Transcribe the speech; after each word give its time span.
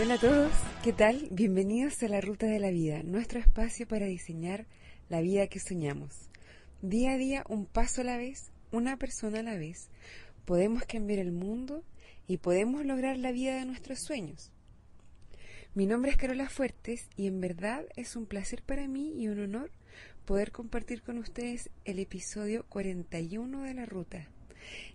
hola 0.00 0.14
a 0.14 0.20
todos, 0.20 0.52
¿qué 0.84 0.92
tal? 0.92 1.26
Bienvenidos 1.32 2.00
a 2.04 2.08
la 2.08 2.20
Ruta 2.20 2.46
de 2.46 2.60
la 2.60 2.70
Vida, 2.70 3.02
nuestro 3.02 3.40
espacio 3.40 3.88
para 3.88 4.06
diseñar 4.06 4.66
la 5.08 5.20
vida 5.20 5.48
que 5.48 5.58
soñamos. 5.58 6.30
Día 6.82 7.12
a 7.12 7.16
día, 7.16 7.44
un 7.48 7.66
paso 7.66 8.02
a 8.02 8.04
la 8.04 8.16
vez, 8.16 8.52
una 8.70 8.96
persona 8.96 9.40
a 9.40 9.42
la 9.42 9.56
vez, 9.56 9.88
podemos 10.44 10.84
cambiar 10.84 11.18
el 11.18 11.32
mundo 11.32 11.82
y 12.28 12.36
podemos 12.36 12.86
lograr 12.86 13.18
la 13.18 13.32
vida 13.32 13.56
de 13.56 13.64
nuestros 13.64 13.98
sueños. 13.98 14.52
Mi 15.74 15.86
nombre 15.86 16.12
es 16.12 16.16
Carola 16.16 16.48
Fuertes 16.48 17.08
y 17.16 17.26
en 17.26 17.40
verdad 17.40 17.84
es 17.96 18.14
un 18.14 18.26
placer 18.26 18.62
para 18.62 18.86
mí 18.86 19.14
y 19.20 19.26
un 19.26 19.40
honor 19.40 19.72
poder 20.26 20.52
compartir 20.52 21.02
con 21.02 21.18
ustedes 21.18 21.70
el 21.84 21.98
episodio 21.98 22.64
41 22.68 23.62
de 23.62 23.74
la 23.74 23.84
ruta. 23.84 24.28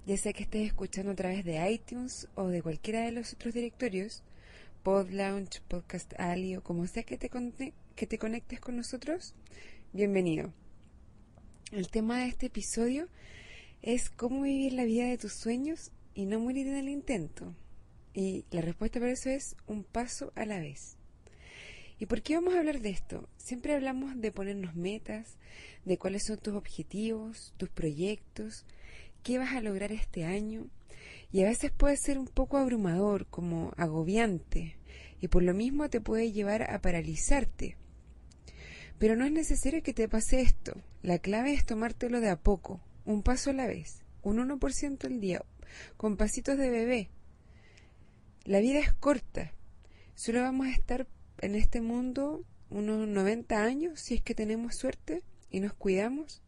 Ya 0.06 0.16
sea 0.16 0.32
que 0.32 0.44
estés 0.44 0.68
escuchando 0.68 1.12
a 1.12 1.16
través 1.16 1.44
de 1.44 1.70
iTunes 1.70 2.30
o 2.36 2.48
de 2.48 2.62
cualquiera 2.62 3.02
de 3.02 3.12
los 3.12 3.34
otros 3.34 3.54
directorios, 3.54 4.24
Pod 4.84 5.08
Podcast 5.70 6.12
Ali 6.20 6.58
o 6.58 6.62
como 6.62 6.86
sea 6.88 7.04
que 7.04 7.18
te, 7.18 7.32
que 7.96 8.06
te 8.06 8.18
conectes 8.18 8.60
con 8.60 8.76
nosotros, 8.76 9.34
bienvenido. 9.94 10.52
El 11.72 11.88
tema 11.88 12.20
de 12.20 12.28
este 12.28 12.48
episodio 12.48 13.08
es 13.82 14.10
cómo 14.10 14.42
vivir 14.42 14.74
la 14.74 14.84
vida 14.84 15.08
de 15.08 15.18
tus 15.18 15.36
sueños 15.36 15.92
y 16.14 16.26
no 16.26 16.42
morir 16.42 16.68
en 16.68 16.76
el 16.76 16.90
intento. 16.90 17.56
Y 18.14 18.44
la 18.52 18.60
respuesta 18.60 19.00
para 19.00 19.14
eso 19.14 19.30
es 19.30 19.56
un 19.68 19.86
paso 19.86 20.34
a 20.36 20.46
la 20.46 20.60
vez. 20.60 20.98
¿Y 21.98 22.06
por 22.06 22.22
qué 22.22 22.36
vamos 22.36 22.54
a 22.54 22.60
hablar 22.60 22.82
de 22.82 22.90
esto? 22.90 23.30
Siempre 23.38 23.76
hablamos 23.76 24.20
de 24.20 24.34
ponernos 24.34 24.76
metas, 24.76 25.38
de 25.86 25.98
cuáles 25.98 26.26
son 26.26 26.40
tus 26.40 26.56
objetivos, 26.56 27.54
tus 27.56 27.70
proyectos, 27.70 28.66
qué 29.24 29.38
vas 29.38 29.54
a 29.54 29.62
lograr 29.62 29.92
este 29.92 30.26
año, 30.26 30.68
y 31.32 31.42
a 31.42 31.48
veces 31.48 31.72
puede 31.72 31.98
ser 31.98 32.20
un 32.20 32.28
poco 32.28 32.58
abrumador, 32.58 33.26
como 33.28 33.74
agobiante, 33.78 34.78
y 35.20 35.30
por 35.30 35.42
lo 35.42 35.54
mismo 35.54 35.90
te 35.90 36.02
puede 36.02 36.32
llevar 36.32 36.70
a 36.70 36.82
paralizarte. 36.82 37.78
Pero 39.00 39.16
no 39.16 39.26
es 39.26 39.32
necesario 39.32 39.82
que 39.82 39.94
te 39.94 40.08
pase 40.08 40.42
esto. 40.42 40.74
La 41.02 41.18
clave 41.18 41.54
es 41.54 41.66
tomártelo 41.66 42.22
de 42.22 42.30
a 42.30 42.40
poco, 42.40 42.82
un 43.06 43.24
paso 43.24 43.50
a 43.50 43.54
la 43.54 43.68
vez, 43.68 44.04
un 44.22 44.38
1% 44.38 45.06
al 45.06 45.20
día, 45.20 45.44
con 45.98 46.18
pasitos 46.18 46.58
de 46.58 46.70
bebé. 46.70 47.10
La 48.46 48.60
vida 48.60 48.80
es 48.80 48.94
corta. 48.94 49.54
Solo 50.16 50.42
vamos 50.42 50.68
a 50.68 50.72
estar 50.72 51.08
en 51.40 51.56
este 51.56 51.82
mundo 51.82 52.46
unos 52.70 53.08
90 53.08 53.64
años 53.64 54.00
si 54.00 54.16
es 54.16 54.22
que 54.22 54.36
tenemos 54.36 54.76
suerte 54.76 55.24
y 55.50 55.60
nos 55.60 55.74
cuidamos. 55.74 56.42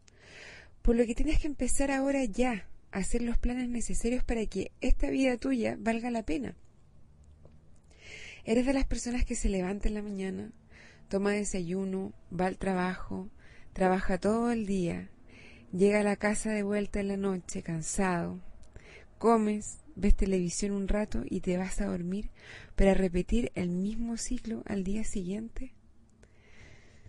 Por 0.86 0.94
lo 0.94 1.04
que 1.04 1.16
tienes 1.16 1.40
que 1.40 1.48
empezar 1.48 1.90
ahora 1.90 2.24
ya, 2.26 2.68
hacer 2.92 3.20
los 3.20 3.36
planes 3.38 3.68
necesarios 3.68 4.22
para 4.22 4.46
que 4.46 4.70
esta 4.80 5.10
vida 5.10 5.36
tuya 5.36 5.76
valga 5.80 6.12
la 6.12 6.22
pena. 6.22 6.54
Eres 8.44 8.66
de 8.66 8.72
las 8.72 8.86
personas 8.86 9.24
que 9.24 9.34
se 9.34 9.48
levanta 9.48 9.88
en 9.88 9.94
la 9.94 10.02
mañana, 10.02 10.52
toma 11.08 11.32
desayuno, 11.32 12.12
va 12.32 12.46
al 12.46 12.56
trabajo, 12.56 13.28
trabaja 13.72 14.18
todo 14.18 14.52
el 14.52 14.64
día, 14.64 15.10
llega 15.72 15.98
a 15.98 16.04
la 16.04 16.14
casa 16.14 16.52
de 16.52 16.62
vuelta 16.62 17.00
en 17.00 17.08
la 17.08 17.16
noche 17.16 17.64
cansado, 17.64 18.38
comes, 19.18 19.78
ves 19.96 20.14
televisión 20.14 20.70
un 20.70 20.86
rato 20.86 21.24
y 21.28 21.40
te 21.40 21.56
vas 21.56 21.80
a 21.80 21.86
dormir 21.86 22.30
para 22.76 22.94
repetir 22.94 23.50
el 23.56 23.70
mismo 23.70 24.16
ciclo 24.18 24.62
al 24.66 24.84
día 24.84 25.02
siguiente. 25.02 25.74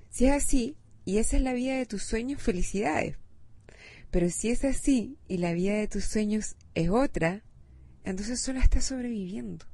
Si 0.09 0.25
es 0.25 0.31
así, 0.31 0.78
y 1.06 1.19
esa 1.19 1.38
es 1.38 1.44
la 1.44 1.53
vida 1.53 1.78
de 1.78 1.86
tus 1.86 2.02
sueños, 2.02 2.41
felicidades. 2.41 3.17
Pero 4.11 4.30
si 4.30 4.50
es 4.50 4.63
así 4.63 5.17
y 5.27 5.38
la 5.38 5.53
vida 5.53 5.73
de 5.73 5.88
tus 5.88 6.05
sueños 6.05 6.55
es 6.75 6.89
otra, 6.89 7.44
entonces 8.03 8.40
solo 8.40 8.59
estás 8.59 8.85
sobreviviendo. 8.85 9.66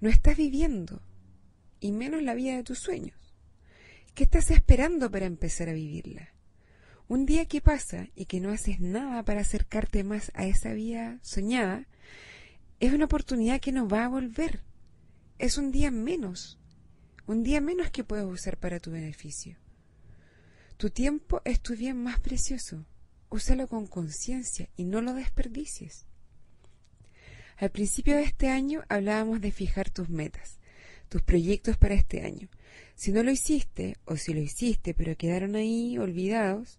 No 0.00 0.08
estás 0.08 0.36
viviendo, 0.36 1.02
y 1.80 1.92
menos 1.92 2.22
la 2.22 2.34
vida 2.34 2.56
de 2.56 2.64
tus 2.64 2.78
sueños. 2.78 3.34
¿Qué 4.14 4.24
estás 4.24 4.50
esperando 4.50 5.10
para 5.10 5.26
empezar 5.26 5.68
a 5.68 5.74
vivirla? 5.74 6.30
Un 7.08 7.26
día 7.26 7.46
que 7.46 7.60
pasa 7.60 8.08
y 8.14 8.24
que 8.24 8.40
no 8.40 8.50
haces 8.50 8.80
nada 8.80 9.22
para 9.22 9.42
acercarte 9.42 10.02
más 10.02 10.32
a 10.34 10.46
esa 10.46 10.72
vida 10.72 11.18
soñada, 11.22 11.86
es 12.80 12.92
una 12.92 13.04
oportunidad 13.04 13.60
que 13.60 13.72
no 13.72 13.86
va 13.86 14.06
a 14.06 14.08
volver. 14.08 14.62
Es 15.38 15.58
un 15.58 15.70
día 15.70 15.90
menos, 15.90 16.58
un 17.26 17.42
día 17.42 17.60
menos 17.60 17.90
que 17.90 18.04
puedes 18.04 18.26
usar 18.26 18.58
para 18.58 18.80
tu 18.80 18.90
beneficio. 18.90 19.58
Tu 20.78 20.90
tiempo 20.90 21.42
es 21.44 21.60
tu 21.60 21.76
bien 21.76 22.02
más 22.02 22.18
precioso 22.18 22.86
úsalo 23.30 23.68
con 23.68 23.86
conciencia 23.86 24.68
y 24.76 24.84
no 24.84 25.00
lo 25.00 25.14
desperdicies. 25.14 26.06
Al 27.56 27.70
principio 27.70 28.16
de 28.16 28.24
este 28.24 28.48
año 28.48 28.82
hablábamos 28.88 29.40
de 29.40 29.50
fijar 29.50 29.90
tus 29.90 30.10
metas, 30.10 30.58
tus 31.08 31.22
proyectos 31.22 31.76
para 31.76 31.94
este 31.94 32.22
año. 32.22 32.48
Si 32.94 33.12
no 33.12 33.22
lo 33.22 33.30
hiciste, 33.30 33.96
o 34.04 34.16
si 34.16 34.34
lo 34.34 34.40
hiciste 34.40 34.94
pero 34.94 35.16
quedaron 35.16 35.56
ahí 35.56 35.96
olvidados, 35.98 36.78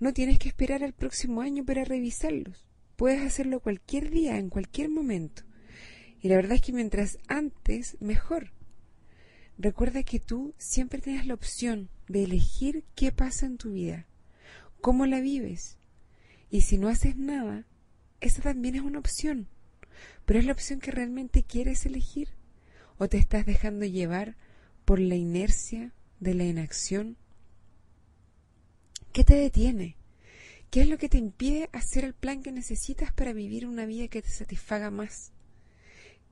no 0.00 0.12
tienes 0.12 0.38
que 0.38 0.48
esperar 0.48 0.82
al 0.82 0.92
próximo 0.92 1.40
año 1.40 1.64
para 1.64 1.84
revisarlos. 1.84 2.66
Puedes 2.96 3.22
hacerlo 3.22 3.60
cualquier 3.60 4.10
día, 4.10 4.38
en 4.38 4.50
cualquier 4.50 4.90
momento. 4.90 5.42
Y 6.20 6.28
la 6.28 6.36
verdad 6.36 6.54
es 6.54 6.62
que 6.62 6.72
mientras 6.72 7.18
antes, 7.28 7.96
mejor. 8.00 8.52
Recuerda 9.56 10.02
que 10.02 10.20
tú 10.20 10.54
siempre 10.58 11.00
tienes 11.00 11.26
la 11.26 11.34
opción 11.34 11.90
de 12.08 12.24
elegir 12.24 12.84
qué 12.94 13.12
pasa 13.12 13.46
en 13.46 13.56
tu 13.56 13.72
vida, 13.72 14.06
cómo 14.80 15.06
la 15.06 15.20
vives, 15.20 15.77
y 16.50 16.62
si 16.62 16.78
no 16.78 16.88
haces 16.88 17.16
nada, 17.16 17.66
esa 18.20 18.42
también 18.42 18.74
es 18.74 18.82
una 18.82 18.98
opción. 18.98 19.48
Pero 20.24 20.38
es 20.38 20.46
la 20.46 20.52
opción 20.52 20.80
que 20.80 20.90
realmente 20.90 21.42
quieres 21.42 21.86
elegir. 21.86 22.28
¿O 22.98 23.08
te 23.08 23.16
estás 23.16 23.46
dejando 23.46 23.84
llevar 23.84 24.36
por 24.84 24.98
la 24.98 25.14
inercia 25.14 25.92
de 26.20 26.34
la 26.34 26.44
inacción? 26.44 27.16
¿Qué 29.12 29.24
te 29.24 29.34
detiene? 29.34 29.96
¿Qué 30.70 30.82
es 30.82 30.88
lo 30.88 30.98
que 30.98 31.08
te 31.08 31.18
impide 31.18 31.70
hacer 31.72 32.04
el 32.04 32.14
plan 32.14 32.42
que 32.42 32.52
necesitas 32.52 33.12
para 33.12 33.32
vivir 33.32 33.66
una 33.66 33.86
vida 33.86 34.08
que 34.08 34.22
te 34.22 34.30
satisfaga 34.30 34.90
más? 34.90 35.32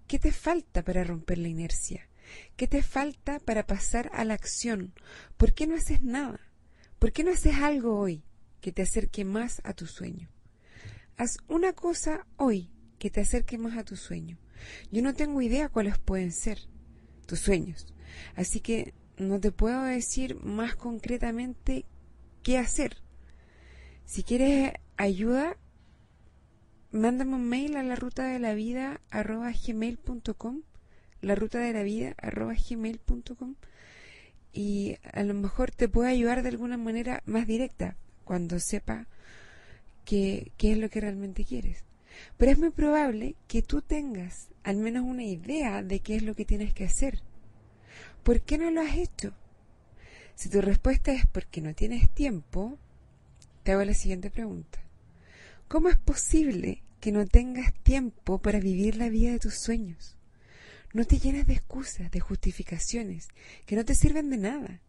¿Qué 0.07 0.19
te 0.19 0.33
falta 0.33 0.83
para 0.83 1.05
romper 1.05 1.39
la 1.39 1.49
inercia? 1.49 2.09
¿Qué 2.57 2.67
te 2.67 2.83
falta 2.83 3.39
para 3.39 3.67
pasar 3.67 4.11
a 4.13 4.25
la 4.25 4.35
acción? 4.35 4.93
¿Por 5.37 5.55
qué 5.55 5.67
no 5.67 5.75
haces 5.75 6.03
nada? 6.03 6.41
¿Por 6.99 7.13
qué 7.13 7.25
no 7.25 7.33
haces 7.33 7.55
algo 7.55 7.99
hoy? 7.99 8.25
Que 8.67 8.73
te 8.73 8.83
acerque 8.83 9.25
más 9.25 9.63
a 9.63 9.75
tu 9.75 9.87
sueño. 9.87 10.29
Haz 11.17 11.37
una 11.47 11.73
cosa 11.73 12.27
hoy 12.37 12.69
que 12.99 13.11
te 13.11 13.21
acerque 13.21 13.59
más 13.59 13.79
a 13.79 13.85
tu 13.85 13.95
sueño. 13.95 14.39
Yo 14.91 15.03
no 15.03 15.15
tengo 15.15 15.41
idea 15.41 15.69
cuáles 15.69 15.99
pueden 15.99 16.33
ser 16.33 16.59
tus 17.27 17.39
sueños, 17.39 17.87
así 18.35 18.59
que 18.59 18.93
no 19.19 19.39
te 19.39 19.53
puedo 19.53 19.85
decir 19.85 20.35
más 20.43 20.75
concretamente 20.75 21.85
qué 22.43 22.59
hacer. 22.59 22.97
Si 24.05 24.25
quieres 24.25 24.73
ayuda, 24.97 25.57
mándame 26.91 27.37
un 27.37 27.49
mail 27.49 27.77
a 27.77 27.85
la 27.85 27.95
ruta 27.95 28.27
de 28.27 28.41
la 28.41 28.55
vida 28.55 29.01
arroba 29.11 29.53
gmail.com 29.53 30.63
la 31.21 31.37
ruta 31.37 31.61
de 31.61 31.73
la 31.73 31.85
vida 31.85 32.17
arroba 32.19 32.55
gmail.com 32.55 33.55
y 34.53 34.97
a 35.13 35.23
lo 35.23 35.35
mejor 35.35 35.71
te 35.71 35.89
puedo 35.89 36.09
ayudar 36.09 36.43
de 36.43 36.49
alguna 36.49 36.77
manera 36.77 37.23
más 37.27 37.47
directa 37.47 37.97
cuando 38.27 38.59
sepa 38.59 39.07
qué, 40.05 40.53
es 40.59 40.79
lo 40.79 40.91
que 40.91 41.01
realmente 41.01 41.45
quieres. 41.45 41.85
Pero 42.37 42.53
es 42.53 42.59
muy 42.59 42.71
probable 42.71 43.37
que 43.47 43.63
tú 43.63 43.81
tengas 43.81 44.49
al 44.65 44.77
menos 44.77 45.05
una 45.05 45.25
idea 45.25 45.83
de 45.83 46.01
qué 46.01 46.17
es 46.17 46.23
lo 46.23 46.35
que 46.35 46.45
tienes 46.45 46.75
que 46.75 46.85
hacer. 46.85 47.23
¿Por 48.25 48.41
qué 48.41 48.59
no 48.59 48.71
lo 48.71 48.81
has 48.81 48.97
hecho? 48.97 49.33
Si 50.35 50.51
tu 50.51 50.61
respuesta 50.61 51.13
es 51.13 51.25
porque 51.27 51.61
no 51.61 51.73
tienes 51.75 52.11
tiempo, 52.11 52.79
te 53.63 53.73
hago 53.73 53.85
la 53.85 53.95
siguiente 53.95 54.29
pregunta. 54.29 54.81
¿Cómo 55.69 55.89
es 55.89 55.97
posible 55.97 56.83
que 57.01 57.13
no 57.13 57.27
tengas 57.27 57.73
tiempo 57.83 58.39
para 58.39 58.59
vivir 58.59 58.97
la 58.97 59.09
vida 59.09 59.31
de 59.31 59.39
tus 59.39 59.55
sueños? 59.55 60.17
No 60.93 61.05
te 61.05 61.19
llenes 61.19 61.47
de 61.47 61.55
excusas, 61.55 62.11
de 62.11 62.21
justificaciones, 62.21 63.29
que 63.67 63.77
no 63.77 63.85
te 63.85 63.95
sirven 63.95 64.31
de 64.31 64.39
nada. 64.39 64.81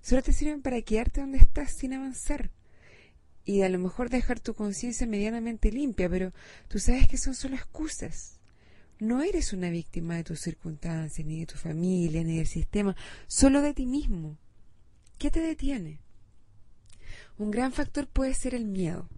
Solo 0.00 0.22
te 0.22 0.32
sirven 0.32 0.62
para 0.62 0.80
quedarte 0.80 1.20
donde 1.20 1.38
estás 1.38 1.72
sin 1.72 1.92
avanzar 1.92 2.50
y 3.48 3.62
a 3.62 3.70
lo 3.70 3.78
mejor 3.78 4.10
dejar 4.10 4.40
tu 4.40 4.52
conciencia 4.52 5.06
medianamente 5.06 5.72
limpia, 5.72 6.10
pero 6.10 6.34
tú 6.68 6.78
sabes 6.78 7.08
que 7.08 7.16
son 7.16 7.34
solo 7.34 7.54
excusas. 7.54 8.38
No 8.98 9.22
eres 9.22 9.54
una 9.54 9.70
víctima 9.70 10.16
de 10.16 10.24
tus 10.24 10.40
circunstancias, 10.40 11.26
ni 11.26 11.40
de 11.40 11.46
tu 11.46 11.54
familia, 11.56 12.22
ni 12.22 12.36
del 12.36 12.46
sistema, 12.46 12.94
solo 13.26 13.62
de 13.62 13.72
ti 13.72 13.86
mismo. 13.86 14.36
¿Qué 15.16 15.30
te 15.30 15.40
detiene? 15.40 15.98
Un 17.38 17.50
gran 17.50 17.72
factor 17.72 18.06
puede 18.06 18.34
ser 18.34 18.54
el 18.54 18.66
miedo, 18.66 19.08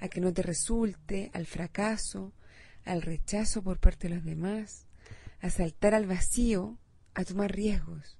a 0.00 0.08
que 0.08 0.20
no 0.20 0.32
te 0.32 0.42
resulte, 0.42 1.30
al 1.32 1.46
fracaso, 1.46 2.32
al 2.84 3.02
rechazo 3.02 3.62
por 3.62 3.78
parte 3.78 4.08
de 4.08 4.16
los 4.16 4.24
demás, 4.24 4.88
a 5.40 5.48
saltar 5.48 5.94
al 5.94 6.06
vacío, 6.06 6.76
a 7.14 7.22
tomar 7.22 7.54
riesgos. 7.54 8.18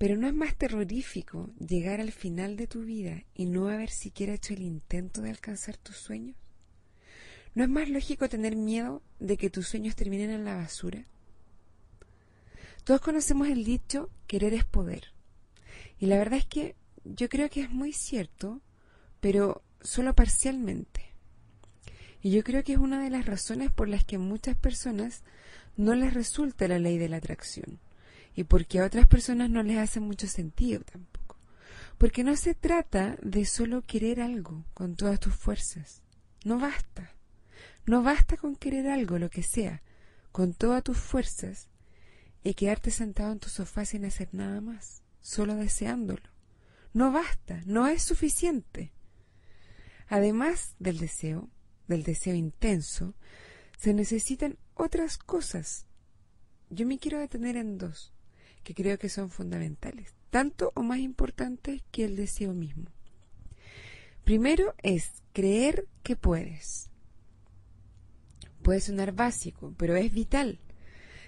Pero 0.00 0.16
¿no 0.16 0.26
es 0.26 0.32
más 0.32 0.56
terrorífico 0.56 1.50
llegar 1.58 2.00
al 2.00 2.10
final 2.10 2.56
de 2.56 2.66
tu 2.66 2.84
vida 2.84 3.22
y 3.34 3.44
no 3.44 3.68
haber 3.68 3.90
siquiera 3.90 4.32
hecho 4.32 4.54
el 4.54 4.62
intento 4.62 5.20
de 5.20 5.28
alcanzar 5.28 5.76
tus 5.76 5.98
sueños? 5.98 6.36
¿No 7.54 7.64
es 7.64 7.68
más 7.68 7.86
lógico 7.90 8.26
tener 8.26 8.56
miedo 8.56 9.02
de 9.18 9.36
que 9.36 9.50
tus 9.50 9.68
sueños 9.68 9.96
terminen 9.96 10.30
en 10.30 10.46
la 10.46 10.56
basura? 10.56 11.04
Todos 12.84 13.02
conocemos 13.02 13.48
el 13.48 13.62
dicho 13.62 14.08
querer 14.26 14.54
es 14.54 14.64
poder. 14.64 15.12
Y 15.98 16.06
la 16.06 16.16
verdad 16.16 16.38
es 16.38 16.46
que 16.46 16.76
yo 17.04 17.28
creo 17.28 17.50
que 17.50 17.60
es 17.60 17.70
muy 17.70 17.92
cierto, 17.92 18.62
pero 19.20 19.62
solo 19.82 20.14
parcialmente. 20.14 21.12
Y 22.22 22.30
yo 22.30 22.42
creo 22.42 22.64
que 22.64 22.72
es 22.72 22.78
una 22.78 23.04
de 23.04 23.10
las 23.10 23.26
razones 23.26 23.70
por 23.70 23.86
las 23.86 24.06
que 24.06 24.16
a 24.16 24.18
muchas 24.18 24.56
personas 24.56 25.24
no 25.76 25.94
les 25.94 26.14
resulta 26.14 26.68
la 26.68 26.78
ley 26.78 26.96
de 26.96 27.10
la 27.10 27.18
atracción. 27.18 27.80
Y 28.40 28.44
porque 28.44 28.78
a 28.78 28.86
otras 28.86 29.06
personas 29.06 29.50
no 29.50 29.62
les 29.62 29.76
hace 29.76 30.00
mucho 30.00 30.26
sentido 30.26 30.80
tampoco. 30.80 31.36
Porque 31.98 32.24
no 32.24 32.36
se 32.36 32.54
trata 32.54 33.18
de 33.20 33.44
solo 33.44 33.82
querer 33.82 34.18
algo 34.18 34.64
con 34.72 34.96
todas 34.96 35.20
tus 35.20 35.34
fuerzas. 35.34 36.00
No 36.46 36.58
basta. 36.58 37.14
No 37.84 38.02
basta 38.02 38.38
con 38.38 38.56
querer 38.56 38.88
algo, 38.88 39.18
lo 39.18 39.28
que 39.28 39.42
sea, 39.42 39.82
con 40.32 40.54
todas 40.54 40.82
tus 40.82 40.96
fuerzas 40.96 41.68
y 42.42 42.54
quedarte 42.54 42.90
sentado 42.90 43.30
en 43.30 43.40
tu 43.40 43.50
sofá 43.50 43.84
sin 43.84 44.06
hacer 44.06 44.30
nada 44.32 44.62
más, 44.62 45.02
solo 45.20 45.54
deseándolo. 45.56 46.22
No 46.94 47.12
basta, 47.12 47.60
no 47.66 47.88
es 47.88 48.02
suficiente. 48.02 48.90
Además 50.08 50.76
del 50.78 50.96
deseo, 50.96 51.50
del 51.88 52.04
deseo 52.04 52.34
intenso, 52.34 53.12
se 53.76 53.92
necesitan 53.92 54.56
otras 54.72 55.18
cosas. 55.18 55.84
Yo 56.70 56.86
me 56.86 56.98
quiero 56.98 57.18
detener 57.18 57.58
en 57.58 57.76
dos, 57.76 58.14
que 58.62 58.74
creo 58.74 58.98
que 58.98 59.08
son 59.08 59.30
fundamentales, 59.30 60.14
tanto 60.30 60.72
o 60.74 60.82
más 60.82 60.98
importantes 60.98 61.82
que 61.90 62.04
el 62.04 62.16
deseo 62.16 62.54
mismo. 62.54 62.86
Primero 64.24 64.74
es 64.82 65.22
creer 65.32 65.88
que 66.02 66.16
puedes. 66.16 66.90
Puede 68.62 68.80
sonar 68.80 69.12
básico, 69.12 69.74
pero 69.76 69.96
es 69.96 70.12
vital. 70.12 70.60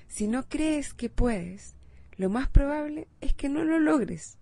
Si 0.08 0.28
no 0.28 0.48
crees 0.48 0.92
que 0.92 1.08
puedes, 1.08 1.74
lo 2.16 2.28
más 2.28 2.48
probable 2.48 3.08
es 3.20 3.34
que 3.34 3.48
no 3.48 3.64
lo 3.64 3.80
logres. 3.80 4.38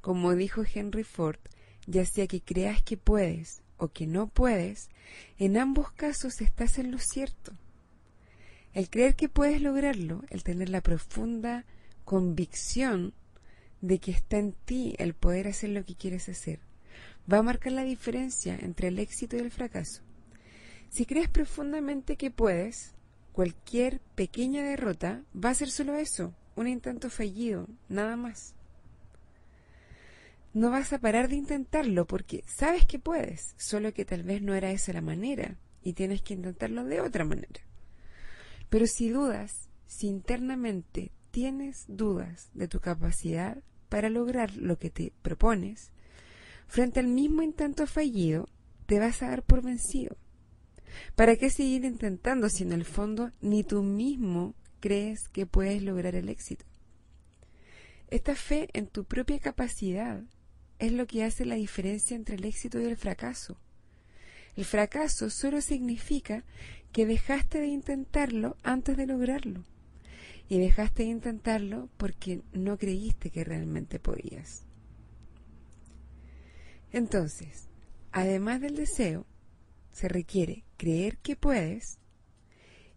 Como 0.00 0.34
dijo 0.34 0.62
Henry 0.72 1.04
Ford, 1.04 1.38
ya 1.86 2.04
sea 2.04 2.26
que 2.26 2.42
creas 2.42 2.82
que 2.82 2.96
puedes 2.96 3.62
o 3.78 3.88
que 3.88 4.06
no 4.06 4.28
puedes, 4.28 4.90
en 5.38 5.56
ambos 5.56 5.90
casos 5.92 6.40
estás 6.40 6.78
en 6.78 6.90
lo 6.90 6.98
cierto. 6.98 7.52
El 8.72 8.90
creer 8.90 9.14
que 9.14 9.28
puedes 9.28 9.62
lograrlo, 9.62 10.22
el 10.30 10.42
tener 10.42 10.68
la 10.68 10.82
profunda 10.82 11.64
convicción 12.04 13.14
de 13.80 13.98
que 13.98 14.10
está 14.10 14.38
en 14.38 14.52
ti 14.52 14.94
el 14.98 15.14
poder 15.14 15.48
hacer 15.48 15.70
lo 15.70 15.84
que 15.84 15.94
quieres 15.94 16.28
hacer, 16.28 16.60
va 17.30 17.38
a 17.38 17.42
marcar 17.42 17.72
la 17.72 17.84
diferencia 17.84 18.58
entre 18.60 18.88
el 18.88 18.98
éxito 18.98 19.36
y 19.36 19.40
el 19.40 19.50
fracaso. 19.50 20.02
Si 20.90 21.06
crees 21.06 21.28
profundamente 21.28 22.16
que 22.16 22.30
puedes, 22.30 22.94
cualquier 23.32 24.00
pequeña 24.14 24.62
derrota 24.62 25.22
va 25.34 25.50
a 25.50 25.54
ser 25.54 25.70
solo 25.70 25.96
eso, 25.96 26.34
un 26.56 26.68
intento 26.68 27.10
fallido, 27.10 27.68
nada 27.88 28.16
más 28.16 28.54
no 30.54 30.70
vas 30.70 30.92
a 30.92 31.00
parar 31.00 31.28
de 31.28 31.34
intentarlo 31.34 32.06
porque 32.06 32.44
sabes 32.46 32.86
que 32.86 33.00
puedes, 33.00 33.54
solo 33.58 33.92
que 33.92 34.04
tal 34.04 34.22
vez 34.22 34.40
no 34.40 34.54
era 34.54 34.70
esa 34.70 34.92
la 34.92 35.00
manera 35.00 35.56
y 35.82 35.94
tienes 35.94 36.22
que 36.22 36.34
intentarlo 36.34 36.84
de 36.84 37.00
otra 37.00 37.24
manera. 37.24 37.60
Pero 38.70 38.86
si 38.86 39.10
dudas, 39.10 39.68
si 39.86 40.06
internamente 40.06 41.10
tienes 41.34 41.86
dudas 41.88 42.48
de 42.54 42.68
tu 42.68 42.78
capacidad 42.78 43.58
para 43.88 44.08
lograr 44.08 44.54
lo 44.54 44.78
que 44.78 44.88
te 44.88 45.12
propones, 45.20 45.90
frente 46.68 47.00
al 47.00 47.08
mismo 47.08 47.42
intento 47.42 47.88
fallido, 47.88 48.48
te 48.86 49.00
vas 49.00 49.20
a 49.20 49.30
dar 49.30 49.42
por 49.42 49.60
vencido. 49.60 50.16
¿Para 51.16 51.34
qué 51.34 51.50
seguir 51.50 51.84
intentando 51.84 52.48
si 52.48 52.62
en 52.62 52.70
el 52.70 52.84
fondo 52.84 53.32
ni 53.40 53.64
tú 53.64 53.82
mismo 53.82 54.54
crees 54.78 55.28
que 55.28 55.44
puedes 55.44 55.82
lograr 55.82 56.14
el 56.14 56.28
éxito? 56.28 56.64
Esta 58.10 58.36
fe 58.36 58.68
en 58.72 58.86
tu 58.86 59.04
propia 59.04 59.40
capacidad 59.40 60.22
es 60.78 60.92
lo 60.92 61.08
que 61.08 61.24
hace 61.24 61.44
la 61.44 61.56
diferencia 61.56 62.14
entre 62.14 62.36
el 62.36 62.44
éxito 62.44 62.80
y 62.80 62.84
el 62.84 62.96
fracaso. 62.96 63.58
El 64.54 64.64
fracaso 64.64 65.30
solo 65.30 65.60
significa 65.60 66.44
que 66.92 67.06
dejaste 67.06 67.58
de 67.58 67.66
intentarlo 67.66 68.56
antes 68.62 68.96
de 68.96 69.06
lograrlo. 69.08 69.64
Y 70.48 70.58
dejaste 70.58 71.04
de 71.04 71.10
intentarlo 71.10 71.88
porque 71.96 72.42
no 72.52 72.76
creíste 72.76 73.30
que 73.30 73.44
realmente 73.44 73.98
podías. 73.98 74.66
Entonces, 76.92 77.68
además 78.12 78.60
del 78.60 78.76
deseo, 78.76 79.26
se 79.92 80.08
requiere 80.08 80.64
creer 80.76 81.18
que 81.18 81.36
puedes 81.36 81.98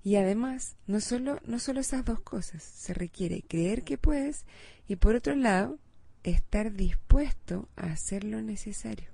y 0.04 0.16
además 0.16 0.78
no 0.88 1.02
solo, 1.02 1.40
no 1.46 1.60
solo 1.60 1.82
esas 1.82 2.06
dos 2.06 2.22
cosas, 2.22 2.64
se 2.64 2.94
requiere 2.94 3.44
creer 3.48 3.84
que 3.84 3.98
puedes 3.98 4.46
y 4.88 4.96
por 4.96 5.16
otro 5.16 5.36
lado 5.36 5.80
estar 6.24 6.74
dispuesto 6.74 7.68
a 7.76 7.88
hacer 7.88 8.24
lo 8.24 8.42
necesario. 8.42 9.10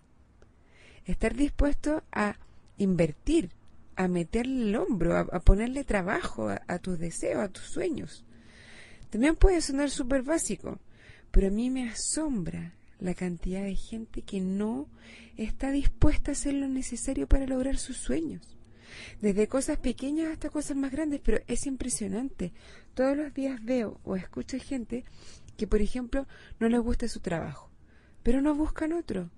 Estar 1.06 1.34
dispuesto 1.34 2.04
a 2.12 2.38
invertir, 2.78 3.50
a 3.95 4.07
meterle 4.07 4.69
el 4.69 4.75
hombro, 4.75 5.18
a, 5.18 5.40
ponerle 5.42 5.84
trabajo 5.84 6.50
a, 6.50 6.80
tus 6.80 7.00
deseos, 7.00 7.44
a 7.44 7.50
tus 7.50 7.63
sueños. 7.63 8.25
También 9.10 9.36
puede 9.36 9.62
sonar 9.62 9.90
súper 9.90 10.24
básico, 10.24 10.80
pero 11.31 11.48
a 11.48 11.51
mí 11.51 11.69
me 11.69 11.90
asombra 11.90 12.74
la 13.00 13.13
cantidad 13.13 13.63
de 13.63 13.75
gente 13.75 14.22
que 14.22 14.40
no 14.40 14.88
está 15.38 15.72
dispuesta 15.72 16.31
a 16.31 16.34
hacer 16.34 16.54
lo 16.54 16.68
necesario 16.68 17.28
para 17.28 17.45
lograr 17.45 17.78
sus 17.78 17.98
sueños. 17.98 18.57
Desde 19.22 19.48
cosas 19.48 19.78
pequeñas 19.78 20.31
hasta 20.31 20.50
cosas 20.50 20.78
más 20.78 20.92
grandes, 20.92 21.22
pero 21.24 21.39
es 21.48 21.66
impresionante. 21.66 22.54
Todos 22.94 23.18
los 23.18 23.34
días 23.34 23.63
veo 23.63 24.00
o 24.04 24.16
escucho 24.16 24.57
gente 24.60 25.04
que, 25.57 25.68
por 25.68 25.81
ejemplo, 25.81 26.28
no 26.60 26.69
les 26.69 26.80
guste 26.80 27.07
su 27.07 27.19
trabajo, 27.19 27.69
pero 28.22 28.42
no 28.42 28.56
buscan 28.56 28.94
otro. 28.94 29.30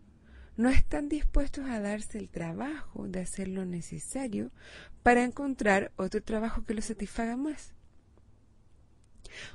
No 0.57 0.69
están 0.69 1.09
dispuestos 1.09 1.65
a 1.69 1.81
darse 1.81 2.17
el 2.17 2.29
trabajo 2.29 3.07
de 3.07 3.19
hacer 3.19 3.49
lo 3.49 3.65
necesario 3.65 4.51
para 5.03 5.23
encontrar 5.23 5.91
otro 5.97 6.23
trabajo 6.23 6.63
que 6.63 6.73
los 6.73 6.85
satisfaga 6.85 7.35
más. 7.35 7.73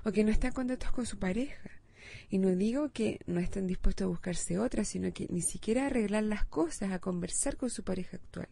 O 0.05 0.13
que 0.13 0.25
no 0.25 0.31
están 0.31 0.53
contentos 0.53 0.93
con 0.93 1.07
su 1.07 1.19
pareja. 1.19 1.71
Y 2.29 2.39
no 2.39 2.55
digo 2.55 2.91
que 2.91 3.21
no 3.27 3.41
estén 3.41 3.67
dispuestos 3.67 4.05
a 4.05 4.09
buscarse 4.09 4.59
otra, 4.59 4.85
sino 4.85 5.13
que 5.13 5.27
ni 5.31 5.43
siquiera 5.43 5.85
a 5.85 5.87
arreglar 5.87 6.25
las 6.25 6.45
cosas, 6.45 6.93
a 6.93 6.99
conversar 6.99 7.57
con 7.57 7.71
su 7.71 7.83
pareja 7.83 8.17
actual. 8.17 8.49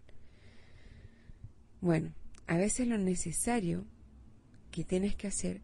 Bueno, 1.80 2.14
a 2.46 2.56
veces 2.56 2.88
lo 2.88 2.98
necesario 2.98 3.84
que 4.70 4.84
tienes 4.84 5.14
que 5.16 5.28
hacer 5.28 5.60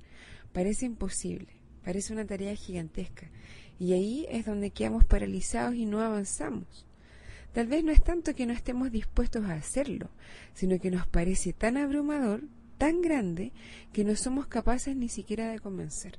parece 0.52 0.86
imposible, 0.86 1.52
Parece 1.84 2.12
una 2.12 2.24
tarea 2.24 2.54
gigantesca. 2.54 3.28
Y 3.78 3.92
ahí 3.92 4.26
es 4.30 4.46
donde 4.46 4.70
quedamos 4.70 5.04
paralizados 5.04 5.74
y 5.74 5.84
no 5.84 6.00
avanzamos. 6.00 6.86
Tal 7.52 7.66
vez 7.66 7.84
no 7.84 7.92
es 7.92 8.02
tanto 8.02 8.34
que 8.34 8.46
no 8.46 8.52
estemos 8.52 8.90
dispuestos 8.90 9.44
a 9.44 9.54
hacerlo, 9.54 10.08
sino 10.54 10.80
que 10.80 10.90
nos 10.90 11.06
parece 11.06 11.52
tan 11.52 11.76
abrumador, 11.76 12.42
tan 12.78 13.00
grande, 13.00 13.52
que 13.92 14.04
no 14.04 14.16
somos 14.16 14.46
capaces 14.46 14.96
ni 14.96 15.08
siquiera 15.08 15.50
de 15.50 15.60
comenzar. 15.60 16.18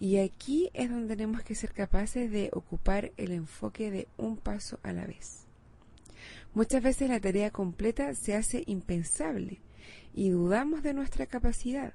Y 0.00 0.16
aquí 0.18 0.68
es 0.74 0.90
donde 0.90 1.14
tenemos 1.16 1.44
que 1.44 1.54
ser 1.54 1.72
capaces 1.72 2.30
de 2.30 2.50
ocupar 2.52 3.12
el 3.16 3.30
enfoque 3.30 3.92
de 3.92 4.08
un 4.16 4.36
paso 4.36 4.80
a 4.82 4.92
la 4.92 5.06
vez. 5.06 5.46
Muchas 6.54 6.82
veces 6.82 7.08
la 7.08 7.20
tarea 7.20 7.50
completa 7.50 8.12
se 8.14 8.34
hace 8.34 8.64
impensable 8.66 9.60
y 10.12 10.30
dudamos 10.30 10.82
de 10.82 10.92
nuestra 10.92 11.26
capacidad. 11.26 11.94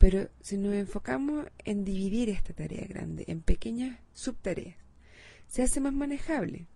Pero 0.00 0.30
si 0.40 0.56
nos 0.56 0.72
enfocamos 0.72 1.44
en 1.58 1.84
dividir 1.84 2.30
esta 2.30 2.54
tarea 2.54 2.86
grande 2.86 3.24
en 3.28 3.42
pequeñas 3.42 3.98
subtareas, 4.14 4.78
se 5.46 5.62
hace 5.62 5.78
más 5.78 5.92
manejable. 5.92 6.68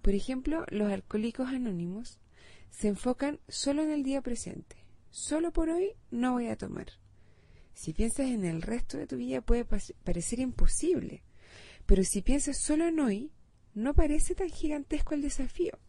Por 0.00 0.14
ejemplo, 0.14 0.64
los 0.68 0.92
alcohólicos 0.92 1.48
anónimos 1.48 2.20
se 2.70 2.86
enfocan 2.86 3.40
solo 3.48 3.82
en 3.82 3.90
el 3.90 4.04
día 4.04 4.22
presente. 4.22 4.76
Solo 5.10 5.52
por 5.52 5.70
hoy 5.70 5.96
no 6.12 6.34
voy 6.34 6.46
a 6.46 6.56
tomar. 6.56 6.86
Si 7.74 7.92
piensas 7.92 8.28
en 8.28 8.44
el 8.44 8.62
resto 8.62 8.96
de 8.96 9.08
tu 9.08 9.16
vida 9.16 9.40
puede 9.40 9.64
parecer 9.64 10.38
imposible, 10.38 11.24
pero 11.84 12.04
si 12.04 12.22
piensas 12.22 12.58
solo 12.58 12.86
en 12.86 13.00
hoy, 13.00 13.32
no 13.74 13.92
parece 13.92 14.36
tan 14.36 14.50
gigantesco 14.50 15.14
el 15.14 15.22
desafío. 15.22 15.80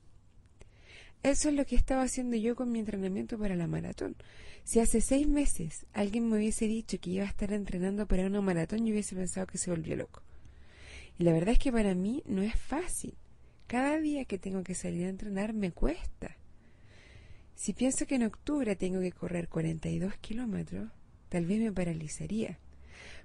Eso 1.23 1.49
es 1.49 1.55
lo 1.55 1.65
que 1.65 1.75
estaba 1.75 2.03
haciendo 2.03 2.37
yo 2.37 2.55
con 2.55 2.71
mi 2.71 2.79
entrenamiento 2.79 3.37
para 3.37 3.55
la 3.55 3.67
maratón. 3.67 4.15
Si 4.63 4.79
hace 4.79 5.01
seis 5.01 5.27
meses 5.27 5.85
alguien 5.93 6.29
me 6.29 6.37
hubiese 6.37 6.67
dicho 6.67 6.99
que 6.99 7.11
iba 7.11 7.25
a 7.25 7.29
estar 7.29 7.51
entrenando 7.53 8.05
para 8.07 8.25
una 8.25 8.41
maratón, 8.41 8.85
yo 8.85 8.91
hubiese 8.91 9.15
pensado 9.15 9.47
que 9.47 9.57
se 9.57 9.71
volvió 9.71 9.95
loco. 9.95 10.21
Y 11.17 11.23
la 11.23 11.33
verdad 11.33 11.53
es 11.53 11.59
que 11.59 11.71
para 11.71 11.95
mí 11.95 12.23
no 12.25 12.41
es 12.41 12.55
fácil. 12.55 13.15
Cada 13.65 13.97
día 13.99 14.25
que 14.25 14.37
tengo 14.37 14.63
que 14.63 14.75
salir 14.75 15.05
a 15.05 15.09
entrenar 15.09 15.53
me 15.53 15.71
cuesta. 15.71 16.37
Si 17.55 17.73
pienso 17.73 18.05
que 18.05 18.15
en 18.15 18.23
octubre 18.23 18.75
tengo 18.75 19.01
que 19.01 19.11
correr 19.11 19.49
42 19.49 20.15
kilómetros, 20.17 20.89
tal 21.29 21.45
vez 21.45 21.59
me 21.59 21.71
paralizaría. 21.71 22.59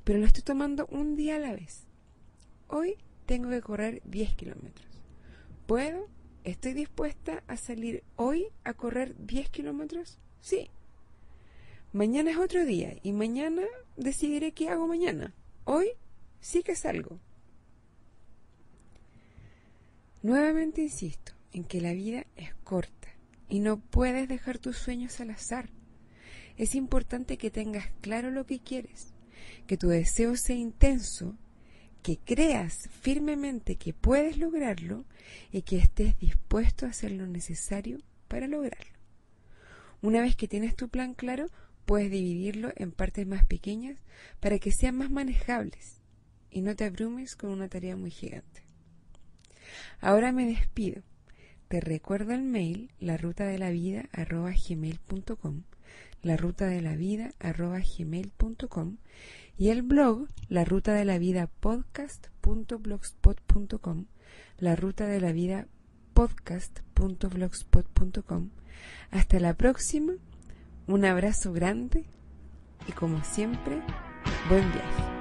Pero 0.05 0.19
lo 0.19 0.27
estoy 0.27 0.43
tomando 0.43 0.87
un 0.87 1.17
día 1.17 1.37
a 1.37 1.39
la 1.39 1.53
vez. 1.53 1.87
Hoy 2.69 2.97
tengo 3.27 3.51
que 3.51 3.61
correr 3.61 4.03
10 4.05 4.35
kilómetros. 4.35 4.89
¿Puedo? 5.67 6.09
¿Estoy 6.45 6.73
dispuesta 6.73 7.45
a 7.47 7.57
salir 7.57 8.03
hoy 8.17 8.49
a 8.65 8.75
correr 8.75 9.15
10 9.27 9.49
kilómetros? 9.51 10.19
Sí. 10.41 10.71
Mañana 11.93 12.33
es 12.33 12.37
otro 12.37 12.65
día 12.65 12.97
y 13.03 13.13
mañana 13.13 13.63
decidiré 13.97 14.53
qué 14.53 14.69
hago 14.69 14.89
mañana. 14.89 15.35
Hoy 15.65 15.89
sí 16.41 16.63
que 16.63 16.75
salgo. 16.75 17.21
Nuevamente 20.23 20.83
insisto 20.83 21.33
en 21.53 21.65
que 21.65 21.81
la 21.81 21.93
vida 21.93 22.27
es 22.37 22.55
corta 22.65 23.09
y 23.49 23.61
no 23.61 23.79
puedes 23.79 24.29
dejar 24.29 24.59
tus 24.59 24.79
sueños 24.79 25.21
al 25.21 25.31
azar. 25.31 25.69
Es 26.57 26.75
importante 26.75 27.39
que 27.39 27.51
tengas 27.51 27.87
claro 28.01 28.31
lo 28.31 28.47
que 28.47 28.59
quieres, 28.59 29.13
que 29.67 29.77
tu 29.77 29.89
deseo 29.89 30.37
sea 30.37 30.57
intenso, 30.57 31.37
que 32.03 32.19
creas 32.19 32.89
firmemente 33.01 33.77
que 33.77 33.93
puedes 33.93 34.37
lograrlo 34.37 35.05
y 35.53 35.63
que 35.63 35.79
estés 35.79 36.19
dispuesto 36.19 36.85
a 36.85 36.91
hacer 36.91 37.13
lo 37.13 37.27
necesario 37.27 37.99
para 38.29 38.49
lograrlo. 38.49 38.93
Una 40.01 40.21
vez 40.21 40.35
que 40.35 40.49
tienes 40.49 40.75
tu 40.75 40.89
plan 40.89 41.15
claro, 41.15 41.47
puedes 41.85 42.11
dividirlo 42.11 42.73
en 42.77 42.91
partes 42.91 43.27
más 43.27 43.45
pequeñas 43.45 43.99
para 44.41 44.59
que 44.59 44.73
sean 44.73 44.97
más 44.97 45.11
manejables 45.11 46.01
y 46.51 46.61
no 46.61 46.75
te 46.75 46.85
abrumes 46.85 47.37
con 47.37 47.51
una 47.51 47.69
tarea 47.69 47.97
muy 47.97 48.11
gigante. 48.11 48.63
Ahora 50.01 50.33
me 50.33 50.47
despido. 50.47 51.03
Te 51.69 51.81
recuerdo 51.81 52.35
el 52.35 52.43
mail 52.43 52.91
la 52.99 53.17
ruta 53.17 53.47
de 53.47 53.59
la 53.59 53.71
vida 53.71 54.09
la 56.23 56.37
ruta 56.37 56.67
de 56.67 56.81
la 56.81 56.97
vida 56.97 57.31
arroba 57.41 57.81
gmail.com 57.81 58.97
y 59.59 59.69
el 59.69 59.83
blog 59.83 60.29
la 60.49 60.65
ruta 60.65 60.95
de 60.95 61.05
la 61.05 61.19
vida 61.19 61.51
podcast.blogspot.com, 61.61 64.07
la 64.59 64.77
ruta 64.77 65.07
de 65.07 65.21
la 65.21 65.33
vida 65.33 65.67
podcast.blogspot.com. 66.15 68.51
Hasta 69.11 69.41
la 69.41 69.53
próxima, 69.55 70.13
un 70.87 71.05
abrazo 71.05 71.53
grande 71.53 72.05
y 72.89 72.93
como 72.93 73.23
siempre, 73.25 73.83
buen 74.49 74.73
viaje. 74.73 75.12